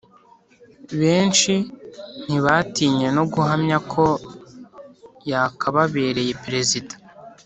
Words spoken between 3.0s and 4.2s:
no guhamya ko